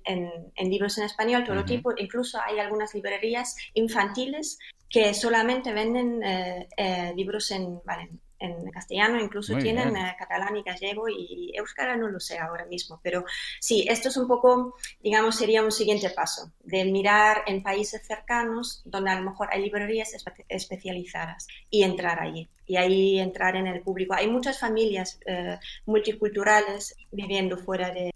[0.55, 6.67] en, libros en español, todo tipo, incluso hay algunas librerías infantiles que solamente venden eh,
[6.77, 8.09] eh, libros en, vale,
[8.39, 12.99] en castellano, incluso tienen eh, catalán y gallego y euskara no lo sé ahora mismo,
[13.01, 13.25] pero
[13.59, 18.81] sí, esto es un poco, digamos, sería un siguiente paso, de mirar en países cercanos
[18.85, 20.11] donde a lo mejor hay librerías
[20.49, 24.13] especializadas y entrar allí y ahí entrar en el público.
[24.15, 28.11] Hay muchas familias eh, multiculturales viviendo fuera de,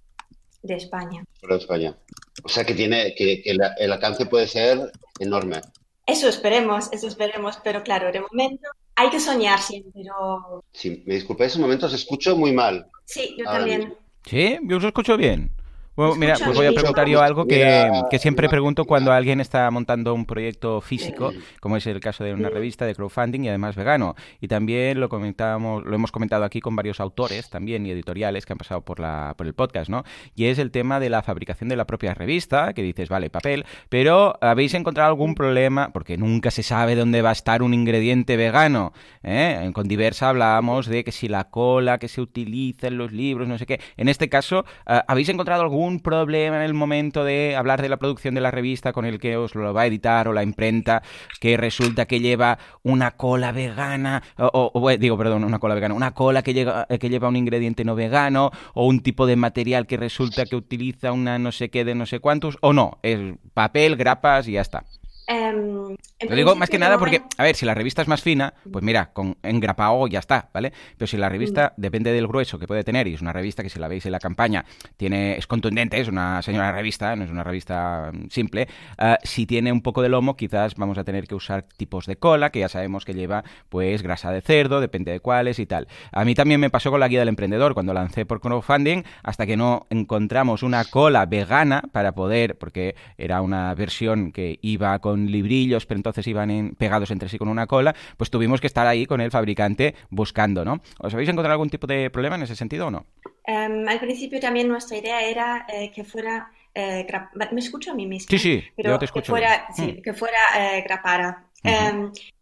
[0.64, 1.24] España.
[1.40, 1.98] Fuera de España.
[2.44, 5.62] O sea que tiene que, el alcance puede ser enorme.
[6.06, 8.68] Eso esperemos, eso esperemos, pero claro, de momento
[9.00, 10.64] hay que soñar siempre, pero...
[10.74, 12.86] Sí, me disculpe, un momento se escucho muy mal.
[13.06, 13.94] Sí, yo también.
[14.26, 14.58] ¿Sí?
[14.64, 15.52] Yo os escucho bien.
[16.00, 20.14] Bueno, mira, pues voy a preguntar yo algo que, siempre pregunto cuando alguien está montando
[20.14, 24.16] un proyecto físico, como es el caso de una revista de crowdfunding y además vegano.
[24.40, 28.54] Y también lo comentábamos, lo hemos comentado aquí con varios autores también y editoriales que
[28.54, 30.06] han pasado por la por el podcast, ¿no?
[30.36, 33.66] Y es el tema de la fabricación de la propia revista, que dices, vale, papel,
[33.90, 35.90] pero ¿habéis encontrado algún problema?
[35.92, 38.94] Porque nunca se sabe dónde va a estar un ingrediente vegano.
[39.22, 39.70] ¿eh?
[39.74, 43.58] Con Diversa hablábamos de que si la cola que se utiliza en los libros, no
[43.58, 43.82] sé qué.
[43.98, 47.98] En este caso, ¿habéis encontrado algún algún problema en el momento de hablar de la
[47.98, 51.02] producción de la revista con el que os lo va a editar o la imprenta,
[51.40, 56.44] que resulta que lleva una cola vegana, o, digo, perdón, una cola vegana, una cola
[56.44, 56.54] que,
[57.00, 61.12] que lleva un ingrediente no vegano, o un tipo de material que resulta que utiliza
[61.12, 63.20] una no sé qué de no sé cuántos, o no, es
[63.56, 64.86] papel, grapas y ya está.
[65.30, 65.96] Um,
[66.28, 68.84] Lo digo más que nada porque, a ver, si la revista es más fina, pues
[68.84, 70.74] mira, con engrapado ya está, ¿vale?
[70.98, 71.82] Pero si la revista mm.
[71.82, 74.12] depende del grueso que puede tener, y es una revista que si la veis en
[74.12, 74.66] la campaña,
[74.98, 78.68] tiene, es contundente, es una señora revista, no es una revista mm, simple,
[79.00, 82.16] uh, si tiene un poco de lomo, quizás vamos a tener que usar tipos de
[82.16, 85.88] cola, que ya sabemos que lleva, pues, grasa de cerdo, depende de cuáles y tal.
[86.12, 89.46] A mí también me pasó con la guía del emprendedor, cuando lancé por crowdfunding, hasta
[89.46, 95.19] que no encontramos una cola vegana para poder, porque era una versión que iba con
[95.28, 99.06] librillos, pero entonces iban pegados entre sí con una cola, pues tuvimos que estar ahí
[99.06, 100.82] con el fabricante buscando, ¿no?
[101.00, 103.06] ¿Os habéis encontrado algún tipo de problema en ese sentido o no?
[103.46, 107.08] Em, al principio también nuestra idea era eh, que fuera eh,
[107.52, 108.30] me escucho a mí misma.
[108.30, 109.34] Sí, sí, pero yo te escucho.
[109.34, 110.02] Que fuera, sí, mm.
[110.02, 111.46] que fuera eh, grapara.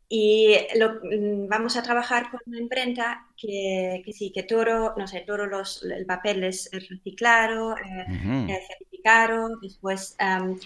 [0.10, 5.08] Y lo, mm, vamos a trabajar con una imprenta que, que, sí, que todo, no
[5.08, 10.58] sé, todo los, el papel es reciclado, eh, certificado, después em,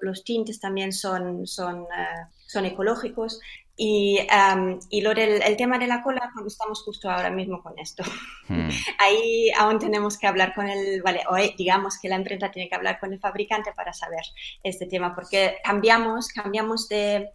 [0.00, 3.40] los tintes también son, son, eh, son ecológicos.
[3.80, 7.62] Y, em, y lo del el tema de la cola, cuando estamos justo ahora mismo
[7.62, 8.02] con esto.
[8.48, 8.68] Hmm.
[8.98, 12.74] Ahí aún tenemos que hablar con el, vale, hoy digamos que la imprenta tiene que
[12.74, 14.22] hablar con el fabricante para saber
[14.64, 17.30] este tema, porque cambiamos, cambiamos de,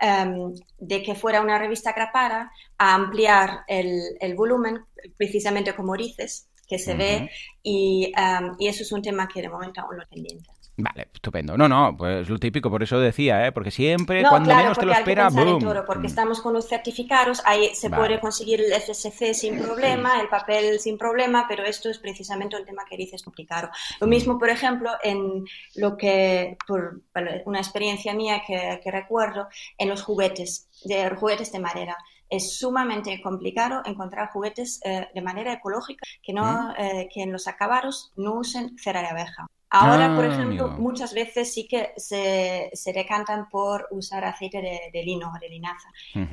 [0.00, 4.84] Em, de que fuera una revista grapara a ampliar el, volumen,
[5.16, 7.30] precisamente como dices, que se ve,
[7.62, 10.50] y, em, y, eso es un tema que de momento aún lo pendiente.
[10.82, 11.56] Vale, estupendo.
[11.56, 13.52] No, no, pues lo típico, por eso decía, ¿eh?
[13.52, 15.62] porque siempre, cuando menos te lo espera, boom.
[15.86, 16.06] porque mm.
[16.06, 20.98] estamos con los certificados, ahí se puede conseguir el FSC sin problema, el papel sin
[20.98, 23.70] problema, pero esto es precisamente un tema que dices complicado.
[24.00, 24.10] Lo mm.
[24.10, 25.44] mismo, por ejemplo, en
[25.76, 27.02] lo que, por
[27.44, 31.96] una experiencia mía que, recuerdo, en los juguetes, de juguetes de madera
[32.30, 36.74] es sumamente complicado encontrar juguetes eh, de manera ecológica que no mm.
[36.78, 39.48] eh, que en los acabados no usen cera de abeja.
[39.72, 44.60] Ahora, por ah, ejemplo, muchas veces sí que se, se decantan por usar aceite
[44.92, 45.88] de, lino o de linaza,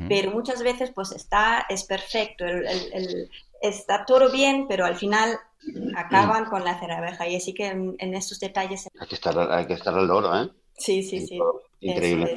[0.09, 3.29] pero muchas veces pues está, es perfecto, el,
[3.61, 5.37] está todo bien, pero al final
[5.95, 8.89] acaban con la cera abeja y así que en, estos detalles...
[8.99, 10.49] Hay que estar, hay que estar al oro, ¿eh?
[10.75, 11.39] Sí, sí, sí.
[11.81, 12.35] Increíble.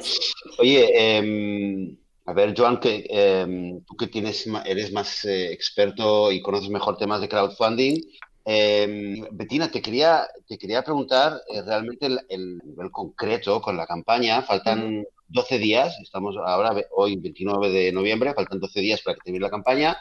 [0.59, 6.41] Oye, em, a ver, Joan, que, em, tú que tienes, eres más eh, experto y
[6.41, 8.01] conoces mejor temas de crowdfunding,
[8.45, 14.41] eh, Betina, te quería, te quería preguntar eh, realmente el, nivel concreto con la campaña.
[14.41, 19.43] Faltan 12 días, estamos ahora, hoy 29 de noviembre, faltan 12 días para que termine
[19.43, 19.97] la campaña.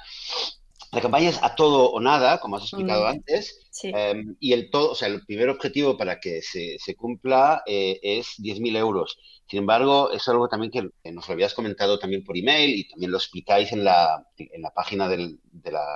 [0.93, 4.91] La campaña es a todo o nada, como has explicado antes, em, y el todo,
[4.91, 9.17] o sea, el primer objetivo para que se, se cumpla eh, es 10.000 euros.
[9.49, 13.13] Sin embargo, es algo también que, nos lo habías comentado también por email y también
[13.13, 15.87] lo explicáis en la, en la página del, de la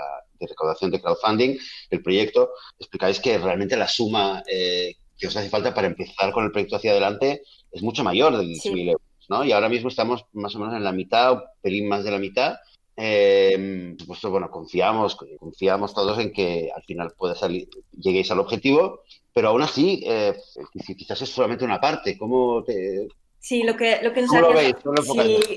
[0.44, 1.59] de recaudación de crowdfunding,
[1.90, 6.44] el proyecto, explicáis que realmente la suma eh, que os hace falta para empezar con
[6.44, 9.44] el proyecto hacia adelante es mucho mayor de 10.000 euros, ¿no?
[9.44, 12.18] Y ahora mismo estamos más o menos en la mitad, un pelín más de la
[12.18, 12.57] mitad,
[12.96, 19.00] eh, pues bueno, confiamos, confiamos todos en que al final pueda salir, lleguéis al objetivo,
[19.33, 20.37] pero aún así, eh,
[20.96, 22.16] quizás es solamente una parte.
[22.16, 23.09] ¿Cómo te,
[23.44, 24.74] Sí, lo que, lo que nos haría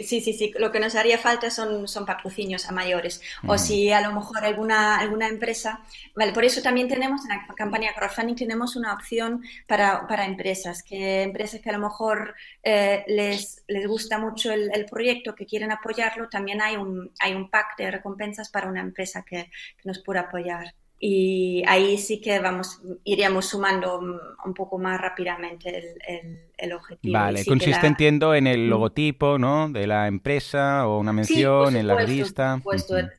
[0.03, 3.21] sí, sí, sí, lo que nos haría falta son, son patrocinios a mayores.
[3.47, 3.57] O mm.
[3.57, 5.79] si a lo mejor alguna, alguna empresa,
[6.13, 10.83] vale, por eso también tenemos en la campaña crowdfunding tenemos una opción para, para empresas,
[10.83, 15.45] que empresas que a lo mejor eh, les, les gusta mucho el, el, proyecto, que
[15.45, 19.83] quieren apoyarlo, también hay un, hay un pack de recompensas para una empresa que, que
[19.85, 26.39] nos pueda apoyar y ahí sí que vamos iríamos sumando un poco más rápidamente el,
[26.57, 27.13] el, objetivo.
[27.13, 29.69] Vale, consiste, entiendo, en el logotipo, ¿no?
[29.69, 32.59] De la empresa o una mención en la revista.
[32.63, 33.11] Por supuesto,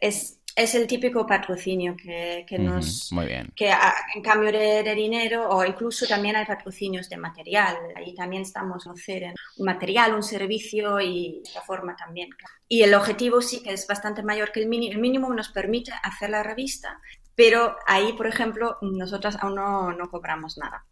[0.00, 3.12] es es el típico patrocinio que, nos...
[3.12, 3.52] muy bien.
[3.54, 3.70] Que
[4.14, 7.76] en cambio de, dinero, o incluso también hay patrocinios de material.
[7.94, 12.30] Ahí también estamos en un material, un servicio y esta forma también.
[12.68, 14.94] Y el objetivo sí que es bastante mayor que el mínimo.
[14.94, 17.00] El mínimo nos permite hacer la revista,
[17.34, 20.86] pero ahí, por ejemplo, nosotras aún no, no cobramos nada.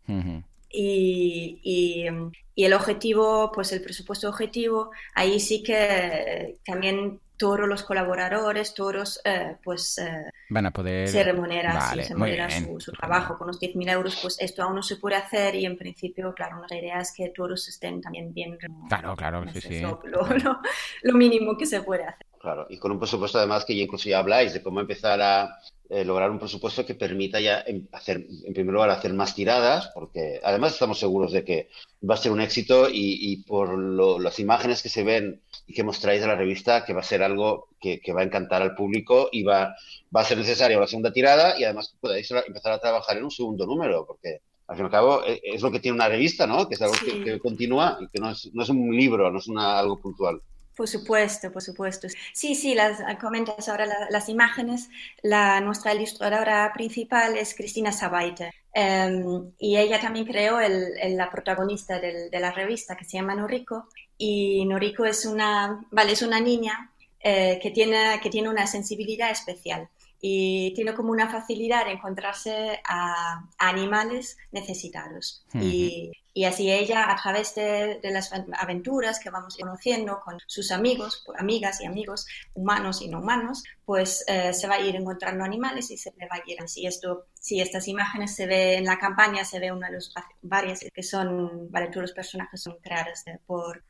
[0.69, 2.07] Y, y,
[2.55, 9.21] y, el objetivo, pues el presupuesto objetivo, ahí sí que también todos los colaboradores, todos,
[9.25, 9.99] eh, pues...
[9.99, 11.09] Eh, Van a poder...
[11.09, 14.97] Se remunera, se remunera su, trabajo con los 10.000 euros, pues esto aún no se
[14.97, 18.57] puede hacer y en principio, claro, nuestra idea es que todos estén también bien
[18.89, 19.81] Claro, claro, sí, sí.
[20.05, 20.61] Lo,
[21.03, 22.27] lo, mínimo que se puede hacer.
[22.41, 25.59] Claro, y con un presupuesto además que ya incluso ya habláis de cómo empezar a
[25.91, 29.91] eh, lograr un presupuesto que permita ya em, hacer, en primer lugar, hacer más tiradas,
[29.95, 31.69] porque además estamos seguros de que
[32.09, 33.79] va a ser un éxito y, por
[34.21, 37.23] las imágenes que se ven y que mostráis de la revista, que va a ser
[37.23, 39.75] algo que, va a encantar al público y va,
[40.15, 43.31] va a ser necesaria la segunda tirada y además podáis empezar a trabajar en un
[43.31, 46.47] segundo número, porque al fin y al cabo e, es lo que tiene una revista,
[46.47, 46.67] ¿no?
[46.67, 46.95] Que es algo
[47.25, 50.41] que, continúa y que no es, no es un libro, no es una, algo puntual.
[50.77, 52.09] Por supuesto, por supuesto.
[52.33, 54.89] Sí, sí, las comentas ahora las imágenes.
[55.23, 62.01] La, nuestra ilustradora principal es Cristina Sabaite em, y ella también creó el, la protagonista
[62.01, 66.41] del, de la revista que se llama Noriko y Noriko es una, vale, es una
[66.41, 69.89] niña eh, que, tiene, que tiene una sensibilidad especial
[70.27, 75.45] y tiene como una facilidad de encontrarse a, animales necesitados.
[75.53, 81.27] y, y, así ella, a través de, las aventuras que vamos conociendo con sus amigos,
[81.37, 85.91] amigas y amigos, humanos y no humanos, pues eh, se va a ir encontrando animales
[85.91, 86.87] y se le va a ir así.
[86.87, 90.11] Esto, si estas imágenes se ve en la campaña, se ve una de las
[90.41, 93.85] varias que son, vale, todos los personajes son creados por...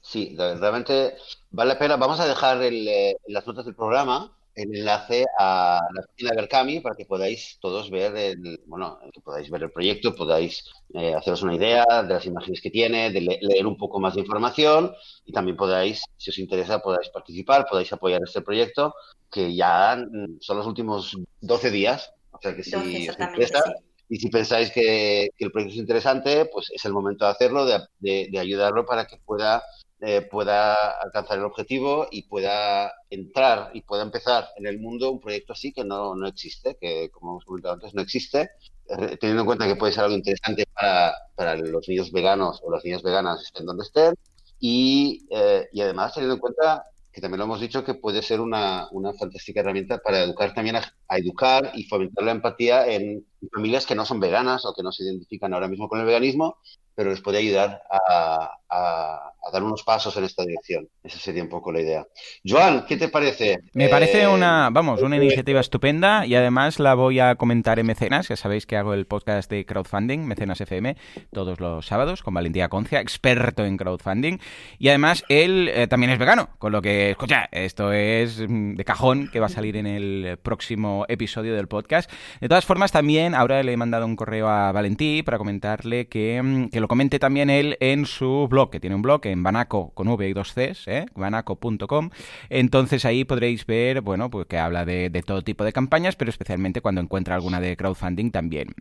[0.00, 1.12] Sí, realmente
[1.50, 1.96] vale la pena.
[1.96, 6.80] Vamos a dejar eh, las notas del programa el enlace a la página de Berkami
[6.80, 10.64] para que podáis todos ver el, bueno, que podáis ver el proyecto, podáis
[10.94, 14.20] eh, haceros una idea de las imágenes que tiene, de leer un poco más de
[14.20, 14.92] información
[15.24, 18.94] y también podáis, si os interesa, podáis participar, podáis apoyar este proyecto
[19.30, 22.12] que ya mm, son los últimos 12 días.
[22.30, 23.62] O sea que si os interesa
[24.08, 27.80] y si pensáis que, el proyecto es interesante, pues es el momento de hacerlo, de,
[27.98, 29.62] de ayudarlo para que pueda
[30.06, 35.20] eh, pueda alcanzar el objetivo y pueda entrar y pueda empezar en el mundo un
[35.20, 38.50] proyecto así que no, no existe, que como hemos comentado antes, no existe,
[38.88, 42.70] eh, teniendo en cuenta que puede ser algo interesante para, para los niños veganos o
[42.70, 44.14] las niñas veganas estén donde estén
[44.60, 48.40] y, eh, y además teniendo en cuenta que también lo hemos dicho que puede ser
[48.40, 53.86] una, una fantástica herramienta para educar también a, educar y fomentar la empatía en familias
[53.86, 56.58] que no son veganas o que no se identifican ahora mismo con el veganismo,
[56.94, 60.88] pero les puede ayudar a, a, dar unos pasos en esta dirección.
[61.02, 62.06] Esa sería un poco la idea.
[62.46, 63.58] Joan, ¿qué te parece?
[63.72, 67.86] Me parece eh, una, vamos, una iniciativa estupenda y además la voy a comentar en
[67.86, 70.96] Mecenas, ya sabéis que hago el podcast de crowdfunding, Mecenas FM,
[71.32, 74.38] todos los sábados con Valentía Concia, experto en crowdfunding.
[74.78, 78.84] Y además él eh, también es vegano, con lo que, escucha, esto es mm, de
[78.84, 82.10] cajón que va a salir en el próximo episodio del podcast.
[82.40, 86.40] De todas formas, también ahora le he mandado un correo a Valentí para comentarle que,
[86.42, 89.92] mm, que lo comente también él en su blog, que tiene un blog en Banaco
[89.94, 91.06] con V y dos Cs, ¿eh?
[91.14, 92.10] banaco.com.
[92.48, 96.80] Entonces ahí podréis ver, bueno, pues que habla de, todo tipo de campañas, pero especialmente
[96.80, 98.74] cuando encuentra alguna de crowdfunding también.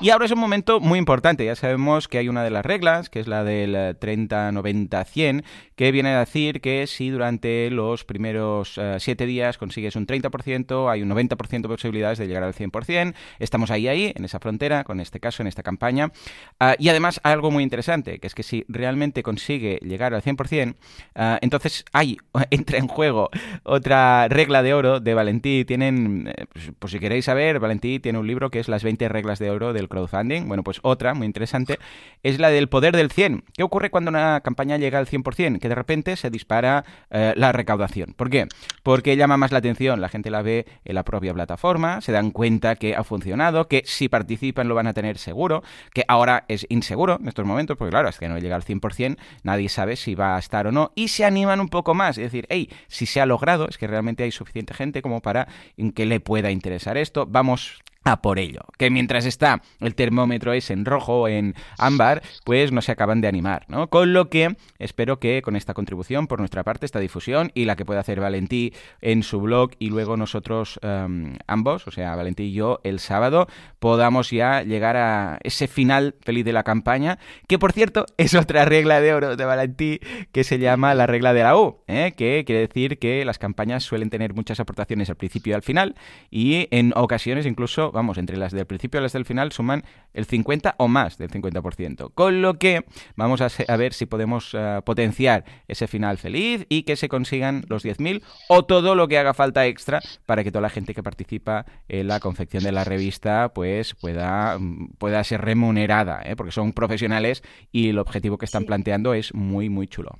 [0.00, 1.44] Y ahora es un momento muy importante.
[1.44, 5.44] Ya sabemos que hay una de las reglas, que es la del 30, 90, 100,
[5.76, 10.90] que viene a decir que si durante los primeros 7 eh, días consigues un 30%,
[10.90, 13.14] hay un 90% de posibilidades de llegar al 100%.
[13.38, 16.12] Estamos ahí, ahí, en esa frontera, con este caso, en esta campaña.
[16.60, 20.22] Ah, y además hay algo muy interesante, que es que si realmente consigue llegar al
[20.22, 20.74] 100%,
[21.14, 22.18] ah, entonces hay,
[22.50, 23.30] entra en juego
[23.62, 25.64] otra regla de oro de Valentí.
[25.64, 26.46] Tienen, eh,
[26.78, 29.72] pues, si queréis saber, Valentí tiene un libro que es Las 20 reglas de oro
[29.72, 30.48] del crowdfunding.
[30.48, 31.78] Bueno, pues otra muy interesante
[32.22, 33.44] es la del poder del 100.
[33.56, 35.58] ¿Qué ocurre cuando una campaña llega al 100%?
[35.58, 38.14] Que de repente se dispara eh, la recaudación.
[38.14, 38.46] ¿Por qué?
[38.82, 42.30] Porque llama más la atención, la gente la ve en la propia plataforma, se dan
[42.30, 45.62] cuenta que ha funcionado, que si participan lo van a tener seguro,
[45.94, 49.16] que ahora es inseguro en estos momentos, porque claro, es que no llega al 100%,
[49.44, 52.24] nadie sabe si va a estar o no, y se animan un poco más, es
[52.24, 55.48] decir, hey, si se ha logrado, es que realmente hay suficiente gente como para
[55.94, 58.60] que le pueda interesar esto, vamos a por ello.
[58.78, 63.20] Que mientras está el termómetro es en rojo o en ámbar, pues no se acaban
[63.20, 63.88] de animar, ¿no?
[63.88, 67.76] Con lo que espero que con esta contribución por nuestra parte, esta difusión y la
[67.76, 72.44] que pueda hacer Valentí en su blog y luego nosotros em, ambos, o sea, Valentí
[72.44, 73.46] y yo, el sábado,
[73.78, 78.64] podamos ya llegar a ese final feliz de la campaña, que por cierto es otra
[78.64, 80.00] regla de oro de Valentí
[80.32, 82.12] que se llama la regla de la U, ¿eh?
[82.16, 85.94] que quiere decir que las campañas suelen tener muchas aportaciones al principio y al final
[86.30, 90.26] y en ocasiones incluso vamos, entre las del principio y las del final suman el
[90.26, 92.12] 50 o más del 50%.
[92.14, 92.84] Con lo que
[93.16, 97.84] vamos a, ver si podemos eh, potenciar ese final feliz y que se consigan los
[97.84, 101.66] 10.000 o todo lo que haga falta extra para que toda la gente que participa
[101.88, 106.36] en la confección de la revista pues pueda, mm, pueda ser remunerada, ¿eh?
[106.36, 110.18] porque son profesionales y el objetivo que están planteando es muy, muy chulo.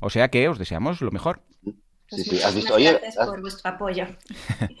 [0.00, 1.40] O sea que os deseamos lo mejor.
[2.08, 2.42] Sí, sí.
[2.42, 2.74] ¿Has visto?
[2.74, 4.06] Oye, gracias por vuestro apoyo.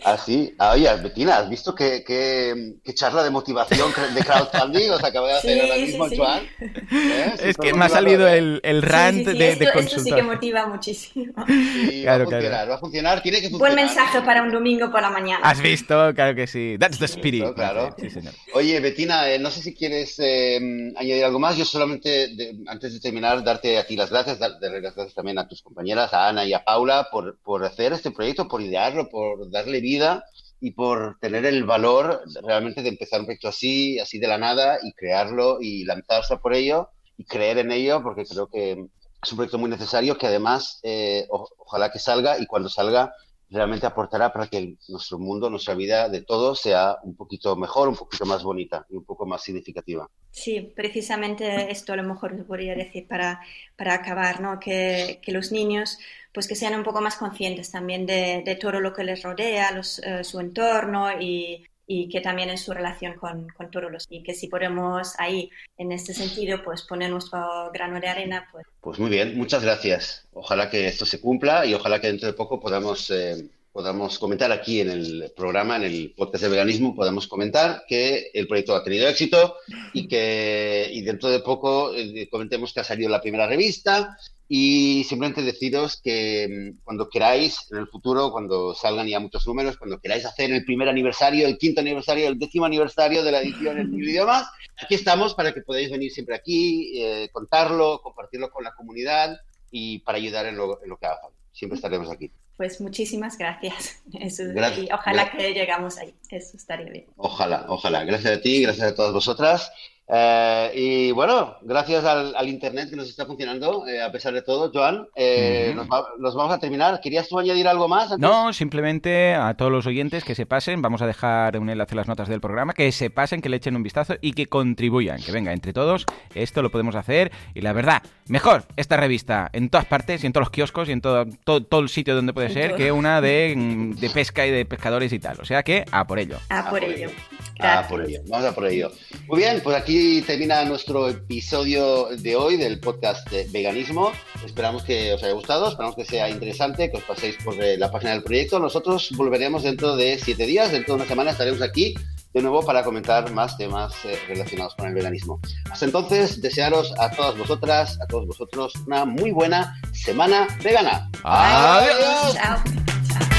[0.04, 0.54] Ah, sí.
[0.58, 5.26] Ah, oye, Bettina, ¿has visto qué, qué, qué, charla de motivación de crowdfunding os acaba
[5.26, 6.44] de hacer ahora mismo, Joan?
[6.60, 7.34] ¿Eh?
[7.42, 9.98] Es que me ha salido el, el rant de, esto, de consultar.
[9.98, 11.32] Esto sí que motiva muchísimo.
[11.46, 12.68] Sí, claro, va a funcionar, claro.
[12.70, 13.74] va a funcionar, tiene que funcionar.
[13.74, 15.40] Buen mensaje para un domingo por la mañana.
[15.42, 16.14] ¿Has visto?
[16.14, 16.76] Claro que sí.
[16.78, 17.40] That's the spirit.
[17.40, 17.94] Listo, claro.
[17.98, 18.32] Sí, señor.
[18.54, 21.56] Oye, Bettina, eh, no sé si quieres eh, añadir algo más.
[21.56, 25.38] Yo solamente, de, antes de terminar, darte a ti las gracias, dar, las gracias también
[25.38, 27.08] a tus compañeras, a Ana y a Paula,
[27.42, 30.24] por, hacer este proyecto, por idearlo, por darle vida
[30.60, 34.78] y por tener el valor realmente de empezar un proyecto así, así de la nada,
[34.82, 38.86] y crearlo y lanzarse por ello y creer en ello, porque creo que
[39.22, 43.12] es un proyecto muy necesario que además eh, ojalá que salga y cuando salga
[43.50, 47.96] realmente aportará para que nuestro mundo, nuestra vida de todos sea un poquito mejor, un
[47.96, 50.08] poquito más bonita y un poco más significativa.
[50.30, 53.40] Sí, precisamente esto a lo mejor podría decir para,
[53.76, 54.58] para acabar, ¿no?
[54.58, 55.98] Que, los niños
[56.32, 60.00] pues que sean un poco más conscientes también de, todo lo que les rodea, los,
[60.00, 64.34] uh, su entorno y, y que también en su relación con, con, todos y que
[64.34, 68.66] si podemos ahí en este sentido pues poner nuestro grano de arena pues.
[68.80, 70.26] Pues muy bien muchas gracias.
[70.32, 74.50] Ojalá que esto se cumpla y ojalá que dentro de poco podamos eh, podamos comentar
[74.52, 78.82] aquí en el programa en el podcast de veganismo podamos comentar que el proyecto ha
[78.82, 79.56] tenido éxito
[79.92, 84.16] y que y dentro de poco eh, comentemos que ha salido la primera revista
[84.48, 89.76] y simplemente deciros que mm, cuando queráis, en el futuro, cuando salgan ya muchos números,
[89.76, 93.78] cuando queráis hacer el primer aniversario, el quinto aniversario, el décimo aniversario de la edición
[93.78, 94.48] en mil idiomas,
[94.80, 99.40] aquí estamos para que podáis venir siempre aquí, eh, contarlo, compartirlo con la comunidad
[99.70, 101.36] y para ayudar en lo, en lo que haga falta.
[101.52, 102.30] Siempre estaremos aquí.
[102.56, 104.02] Pues muchísimas gracias.
[104.20, 105.42] Eso, gracias y ojalá gracias.
[105.42, 106.14] que llegamos ahí.
[106.30, 107.06] Eso estaría bien.
[107.16, 108.04] Ojalá, ojalá.
[108.04, 109.70] Gracias a ti, gracias a todas vosotras.
[110.08, 114.42] Eh, y bueno, gracias al, al, Internet que nos está funcionando, eh, a pesar de
[114.42, 117.00] todo, Joan, eh, nos, va, nos, vamos a terminar.
[117.00, 118.12] ¿Querías tú añadir algo más?
[118.12, 118.18] Antes?
[118.18, 121.96] No, simplemente a todos los oyentes que se pasen, vamos a dejar un enlace en
[121.96, 125.20] las notas del programa, que se pasen, que le echen un vistazo y que contribuyan,
[125.20, 127.32] que venga, entre todos, esto lo podemos hacer.
[127.54, 130.92] Y la verdad, mejor esta revista en todas partes y en todos los kioscos y
[130.92, 134.52] en todo, todo, todo el sitio donde puede ser, que una de, de, pesca y
[134.52, 135.40] de pescadores y tal.
[135.40, 136.38] O sea que a por ello.
[136.48, 137.08] A por, a por ello.
[137.08, 137.35] ello.
[137.58, 138.20] A por ello.
[138.26, 138.92] Vamos a por ello.
[139.26, 144.12] Muy bien, pues aquí termina nuestro episodio de hoy del podcast de veganismo.
[144.44, 147.90] Esperamos que os haya gustado, esperamos que sea interesante, que os paséis por eh, la
[147.90, 148.58] página del proyecto.
[148.58, 151.94] Nosotros volveremos dentro de siete días, dentro de una semana estaremos aquí
[152.36, 155.40] de nuevo para comentar más temas eh, relacionados con el veganismo.
[155.70, 161.10] Hasta entonces, desearos a todas vosotras, a todos vosotros, una muy buena semana vegana.
[161.24, 162.34] Adiós.
[162.34, 163.35] Chao.